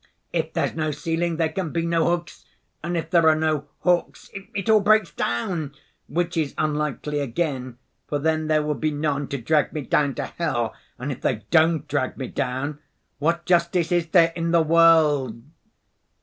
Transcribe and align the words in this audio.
If 0.33 0.53
there's 0.53 0.73
no 0.73 0.89
ceiling 0.89 1.37
there 1.37 1.51
can 1.53 1.69
be 1.71 1.85
no 1.85 2.07
hooks, 2.07 2.43
and 2.83 2.97
if 2.97 3.11
there 3.11 3.29
are 3.29 3.35
no 3.35 3.67
hooks 3.83 4.31
it 4.33 4.67
all 4.67 4.79
breaks 4.79 5.13
down, 5.13 5.75
which 6.07 6.35
is 6.37 6.55
unlikely 6.57 7.19
again, 7.19 7.77
for 8.07 8.17
then 8.17 8.47
there 8.47 8.63
would 8.63 8.81
be 8.81 8.89
none 8.89 9.27
to 9.27 9.37
drag 9.39 9.73
me 9.73 9.81
down 9.81 10.15
to 10.15 10.25
hell, 10.25 10.73
and 10.97 11.11
if 11.11 11.21
they 11.21 11.43
don't 11.51 11.87
drag 11.87 12.17
me 12.17 12.29
down 12.29 12.79
what 13.19 13.45
justice 13.45 13.91
is 13.91 14.07
there 14.07 14.33
in 14.35 14.49
the 14.49 14.63
world? 14.63 15.43